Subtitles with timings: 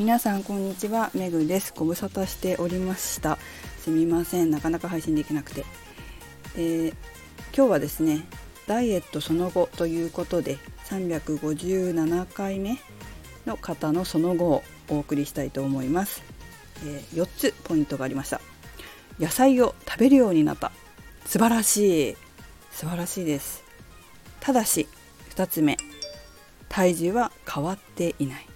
[0.00, 1.10] 皆さんこんにちは。
[1.12, 1.74] めぐです。
[1.76, 3.36] ご無沙汰しておりました。
[3.80, 4.50] すみません。
[4.50, 5.66] なかなか配信できなくて、
[6.56, 6.94] え
[7.54, 8.24] 今日はですね
[8.66, 12.78] ダイエットその後ということで357回目
[13.44, 16.22] の方のその後をお送りしたいと思います、
[16.82, 18.40] えー、4つポイントがありました。
[19.18, 20.72] 野菜を食べるようになった。
[21.26, 22.16] 素晴らしい。
[22.72, 23.62] 素晴らしいです。
[24.40, 24.88] ただし
[25.34, 25.76] 2つ目。
[26.70, 28.49] 体重は変わっていない。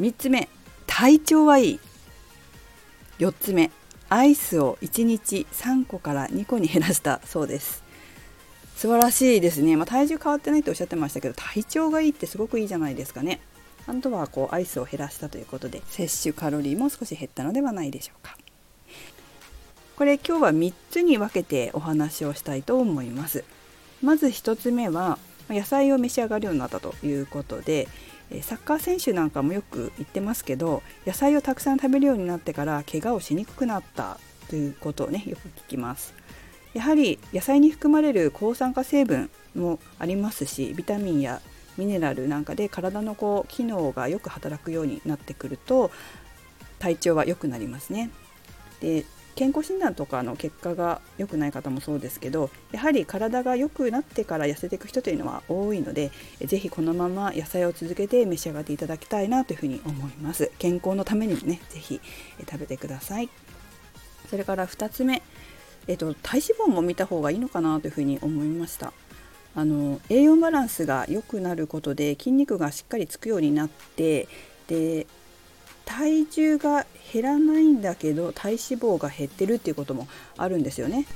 [0.00, 0.48] 3つ目
[0.86, 1.80] 体調はいい。
[3.18, 3.70] 4つ目
[4.08, 7.84] アイスを1日3個から2個に減らしたそうです。
[8.76, 13.40] 素晴らしいですね、まあ、体重変わってないとおっしゃってましたけど体調がいいってすごくいいじゃないですかね。
[13.86, 18.36] あとはこうアイスを減らしたということで摂取カロリーも少し減ったのではないでしょうか。
[19.96, 23.44] これ今日は3つに分けてお話をしたいと思います。
[24.02, 25.18] まず1つ目は
[25.48, 27.86] 野菜を召し上がるようになったということで
[28.42, 34.18] サッカー選手なんかもよく言ってますけど野菜をたくさん食べるようになってから怪我をしにくくなった
[34.48, 36.14] ということをねよく聞きます。
[36.74, 41.40] やはり野菜に含まれる抗酸化成分もありますしビタミンや
[41.78, 45.92] ミネラルなんかで体のこう機能がよく働くようになってくると
[46.80, 48.10] 体調は良くなりますね。
[48.80, 49.04] で
[49.34, 60.50] 健康診断とかの結果が良くない方もそうですけどやはり体が良くなってから痩せていく人というのは多いので是非このまま野菜を続けて召し上がっていただきたいなというふうに思います。
[60.58, 62.00] 健康のためにもね是非
[62.40, 63.28] 食べてください。
[64.30, 65.22] それから2つ目、
[65.86, 68.92] えっと、体脂肪も見た方がいいのかなというふうに思いました。
[69.56, 74.26] あの栄養バランスが良くなることで筋肉がしっかりつくようになって
[74.66, 75.06] で
[75.84, 81.06] 体重が減らないんだけど体脂肪が減ってるっていうこともあるんですよね。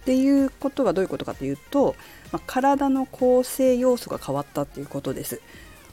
[0.00, 1.94] っていうことはどういうことかというと、
[2.32, 5.40] まあ、体の構成要素が変わったっていうことです。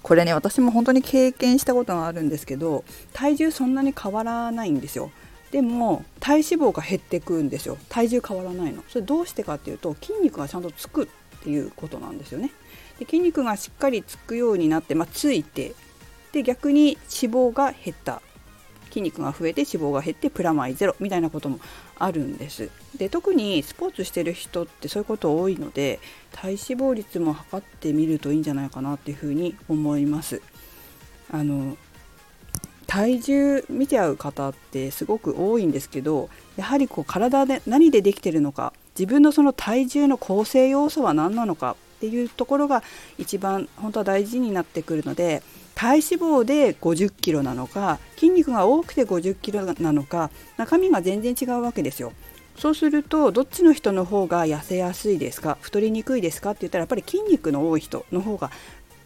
[0.04, 5.12] これね私も本当に経験したことがあるんですけど体重そんなに変わらないんですよ。
[5.52, 11.08] でも体脂肪が減ってくんですよ体重変わらないのそれどうしてかっていうと筋肉がちゃんとつくっ
[11.44, 12.52] ていうことなんですよね
[13.00, 15.74] で筋肉がしっかりつくようになって、まあ、ついて
[16.36, 18.22] で逆に脂肪が減った。
[18.90, 20.96] 筋肉が増えて脂肪が減ってプラマイゼロ。
[21.00, 21.60] みたいなことも
[21.98, 22.70] あるんです。
[22.98, 26.02] で特にスポーツしてる人ってそういうこと多いので
[26.34, 30.42] 体脂肪率も測ってみるといいんじゃないかなっていうふうに思います。
[31.32, 31.78] あの
[32.86, 42.84] 体重見ちゃう方ってすごく多いんですけどやはりこう体で何でできてるのか自分のその体重の構成要素は何なのかっていうところが
[43.18, 45.42] 一番本当は大事になってくるので
[45.76, 52.14] 体脂肪で50キロなのか筋肉が多くて50キロなのか中身が全然違うわけですよ。
[52.58, 58.50] そうするとどっちの人の方が痩せやすいですか太りにくいですかって言ったらやっぱり筋肉の多い人の方が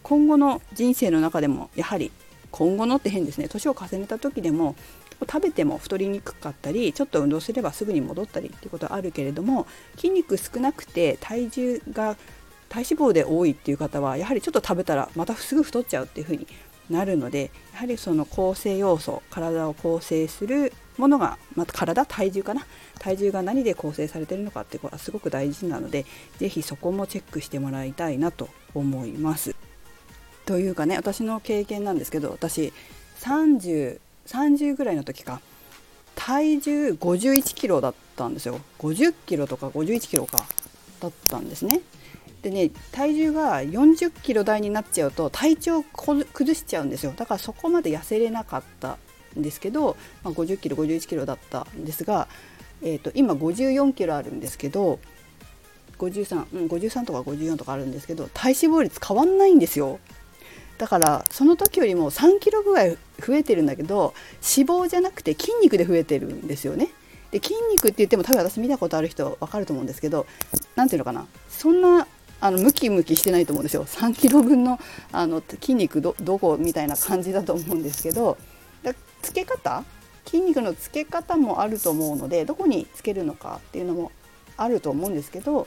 [0.04, 2.12] 今後の人生の中でもやはり
[2.52, 4.76] 今後のって変ですね年を重ねた時でも
[5.20, 9.66] 食べても太りにくかったりちょっと運動すればすぐに戻ったりっていうことはあるけれども
[9.96, 12.16] 筋肉少なくて体重が
[12.70, 16.46] 体脂肪で多いっていう方はやはりちょっと食べたらまたすぐ太っちゃうっていう風に
[16.88, 22.66] なるのでやはりその構成要素体を構成するものがまた体体重かな？
[22.98, 26.06] 体重が何で構成されてるのかってことはすごく大事なので
[26.38, 29.54] 是非そこもチェックしてもらいたいなと思います。
[30.46, 32.72] というかね私の経験なんですけど私
[33.20, 35.40] 3030 30ぐらいの時か
[36.14, 38.60] 体重51キロだったんですよ。
[38.78, 40.44] 50キロとか51キロか
[41.00, 41.80] だったんですね。
[42.42, 47.12] でね体重が40キロ台になっちゃうと体調を崩しちゃうんですよ。
[47.16, 48.98] だからそこまで痩せれなかった
[49.38, 52.28] んですけど、まあ、50キロ51キロだったんですが、
[52.82, 54.98] えーと、今54キロあるんですけど
[55.98, 60.00] 53、うん、53とか54とかあるんですけど体脂肪率変わんないんですよ。
[60.78, 66.88] だからその時よりも3キロぐらい増えてるんだけど脂肪じゃなくて筋肉で増えてるんですよね。
[67.30, 70.26] で筋肉って言っても多分私見たことある人分かると思うんですけど
[70.74, 71.26] 何ていうのかな。
[71.50, 72.08] そんな
[72.40, 73.84] あのムキムキしてないと思うんですよ。
[73.84, 74.78] 3キロ分の
[75.12, 78.38] あの筋肉どこみたいな感じだと思うんですけど
[78.82, 79.84] だつけ方？
[80.24, 84.12] 筋肉のつけ方もあると思うのでどこにつけるのかっていうのも
[84.56, 85.66] あると思うんですけど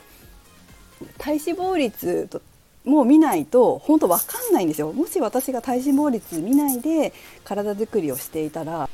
[1.18, 2.40] 体脂肪率と
[2.84, 4.92] も見ないと本当分かんないんですよ。
[4.92, 7.12] もし私が体脂肪率見ないで
[7.44, 8.88] 体づくりをしていたら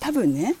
[0.00, 0.54] 多分ね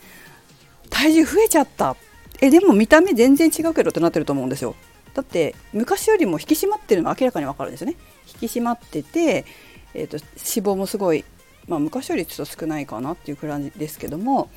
[0.90, 1.96] 体重増えちゃった。
[2.40, 4.76] えでも見た目全然違うけどってなってると思うんですよ。
[5.18, 7.96] だって昔よりも引き締まってるの明らかに分かるんですよね。
[8.40, 9.44] 引き締まってて、
[9.92, 11.24] えーと、脂肪もすごい、
[11.66, 14.48] まあ、昔よりちょっと少ないかなっていう感じですけども。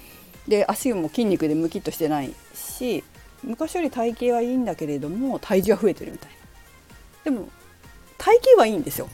[0.47, 3.03] で足も筋肉でムキッとしてないし
[3.43, 6.29] 昔より体型はいいんだけれども体重は増えてるみたい
[7.25, 7.31] な。
[7.31, 7.47] でも
[8.19, 9.09] 体型はいいんですよ。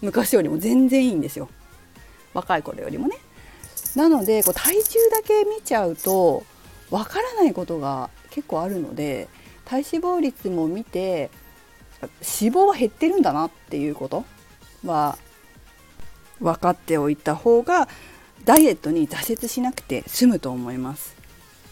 [0.00, 1.48] 昔よりも全然いいんですよ。
[2.34, 3.18] 若い頃よりもね。
[3.94, 6.44] なのでこう体重だけ見ちゃうと
[6.90, 9.28] わからないことが結構あるので
[9.68, 11.30] 体脂肪率も見て
[12.00, 14.24] 脂肪は減ってるんだなっていうこと
[14.84, 15.18] は
[16.40, 17.86] 分かっておいた方が
[18.44, 21.16] ダイエットに挫折しなくて済むと思います。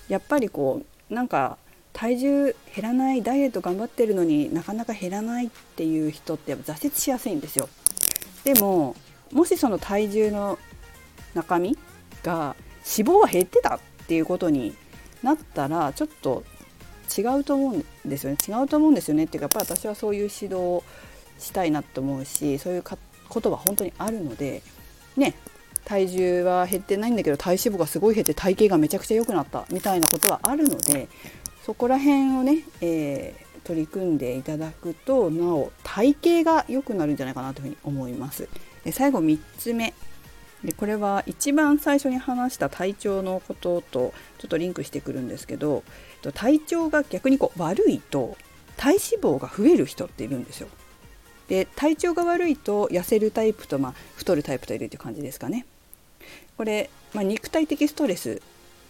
[0.09, 1.57] やっぱりこうなんか
[1.93, 7.71] 体重減らないダイエット頑張ってるのになかなか減らないっていう人って挫折しやすいんですよ。
[8.45, 8.95] でも
[9.33, 10.59] もしその体重の
[11.35, 11.79] 中身
[12.23, 12.55] が
[12.99, 14.75] 脂肪は減ってたっていうことに
[15.23, 16.45] なったらちょっと
[17.17, 20.85] 違うと思うんですよね違うと思うんですよねっていうかやっぱり私はそういう指導を
[21.39, 22.85] したいなと思うしそういう
[23.29, 24.63] ことは本当にあるので
[25.17, 25.35] ね
[25.85, 31.09] 体重は減ってないんだけど体脂肪がすごい減って体型がめちゃくちゃ良くなったみたいなことはあるので
[31.65, 38.49] そこら辺をね、えー、取り組んでいただくとなお体型が良くなるんじゃないかなというふうに思います。
[38.85, 39.95] で最後3つ目
[40.65, 45.85] でこれは一番最初に話した体調のこととちょっとリンクしてくるんですけど
[46.35, 48.37] 体調が逆にこう悪いと
[48.77, 50.69] 体脂肪が増える人っているんですよ。
[51.49, 55.65] で体調が悪いと痩せるタイプと、まあ、太るタイプといるという感じですかね。
[56.57, 58.43] これ、まあ、肉体的ストレス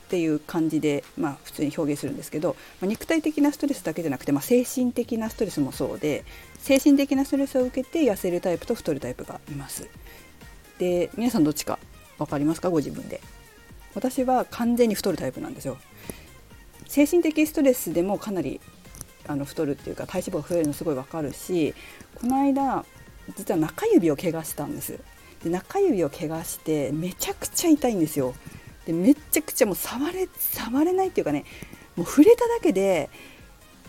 [0.07, 6.25] っていう感じで、まあ、普通に表現するんですけど、まあ、肉体的なストレスだけじゃなくて、まあ、精神的なストレスもそうで
[6.59, 9.89] 精神的なストレスを受けて痩せるタイプと太るタイプがいます。
[10.78, 11.78] で皆さんどっちか
[12.19, 12.70] 分かりますか？
[12.70, 13.20] ご自分で。
[13.94, 15.78] 私は完全に太るタイプなんですよ。
[16.87, 18.61] 精神的ストレスでもかなり
[19.26, 21.75] あの太るっていうか体脂肪が増えるのすごい分かるし
[22.14, 22.84] この間
[23.37, 25.00] 実は中指を怪我したんです
[25.43, 28.34] で中指を怪我してめちゃくちゃ痛いんですよ
[28.87, 31.44] でめっちゃくちゃもう触れ触れないっていうかね
[31.96, 33.11] もう触れただけで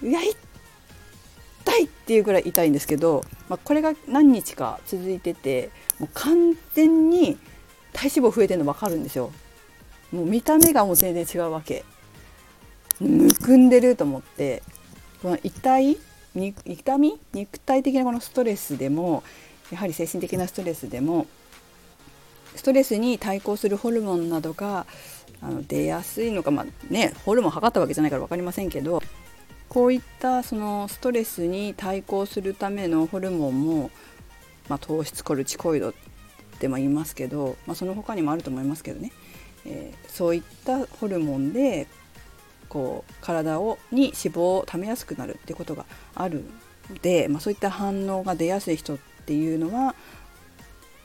[0.01, 5.69] うわ痛いっていうぐらい痛いんですけど、まあ、これが何日か続いてて
[5.99, 7.37] もう完全に
[7.93, 9.31] 体脂肪増えてるの分かるんですよ。
[10.11, 11.83] もう見た目がもう全然違うわけ。
[12.99, 14.63] むくんでると思って
[15.21, 15.97] この痛い
[16.65, 19.23] 痛み肉体的なこのストレスでも
[19.71, 21.27] やはり精神的なストレスでも
[22.55, 24.85] ストレスに対抗するホルモンなどが
[25.41, 29.01] あの出やすいのかまあねホルモン測ったわけじゃないから分かりませんけど
[29.69, 33.91] こういったそのストレスに対抗するためのホルモンも、
[34.69, 35.93] まあ、糖質コルチコイドっ
[36.59, 39.11] ても言いますけど、まあ、その他にもあると思いますけどね、
[39.65, 41.87] えー、そういったホルモンで
[42.69, 45.85] こう体をに脂肪をためやすくなるっていうことが
[46.15, 46.43] ある
[46.89, 49.95] ので、まあ、そういった反応が出やすい人っていうのは、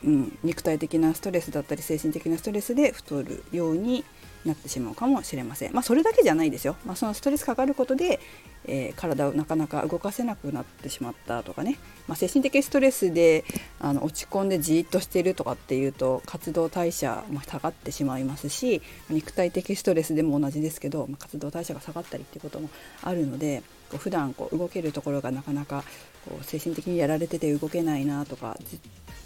[0.04, 4.04] うん、肉体的なストレスだったり精神的なストレスで太るように
[4.44, 5.72] なってしまうかもしれません。
[5.72, 6.76] まあ、それだけじゃないですよ。
[6.84, 8.20] まあ、そのストレスかかることで、
[8.64, 13.44] えー、体をなかなか動かせなくなってしまったとかね、まあ、精神的ストレスで
[13.80, 18.80] あの落ち込んでじっとしているとかっていうと活動代謝も下がってしまいますし
[19.10, 22.68] 肉体的ストレスでも同じですけど、ま、活動代謝が下がったりっていうことも
[23.02, 25.82] あるのでこう普段こう動けるところがなかなか
[26.24, 28.56] こう精神的にやられてて動けないなとか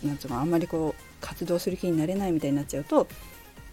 [0.04, 3.06] なんうかあんまりこう活動する気になれないみたいになっちゃうと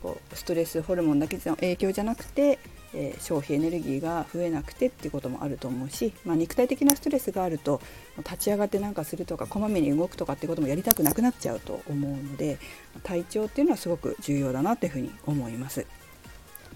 [0.04, 2.60] こうストレスホルモンだけの影響じゃなくて、
[2.94, 7.82] えー、消費エネルギーが増えなくてっていうこともあると思うし、まあ、肉体的なストレスがあると
[8.18, 12.60] 立ち上がって何かするとかこまめに動くとかってこともやりたくなくなっちゃうと思うので
[13.02, 15.88] 体調っていうのはすごく重要だなというふうに思います。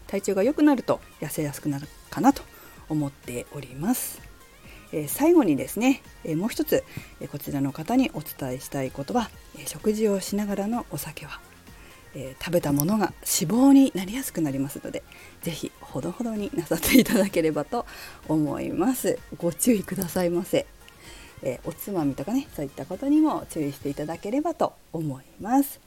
[0.08, 2.42] 体調が良くなると痩せやすくなるかなと
[2.88, 4.22] 思っております。
[4.94, 6.86] えー、最後にですね、えー、もう一つ、
[7.20, 9.30] えー、こちらの方にお伝えしたいことは、
[9.60, 11.42] え食事をしながらのお酒は
[12.20, 15.04] えー、食べたものが脂肪になりやすくなりますので
[15.44, 17.86] 是非ほどほどになさっていただければと
[18.28, 19.20] 思います。
[19.38, 20.66] ご注意くださいませ、
[21.44, 25.80] えー、おつまみとかねそういったことにも注意していただければと思います。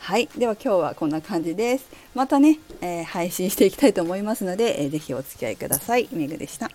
[0.00, 0.28] はい。
[0.36, 1.86] では今日はこんな感じです。
[2.14, 6.08] またね、えー、配信していきたいと思いますので、えー、ぜひお付き合いください。
[6.12, 6.70] めぐでした。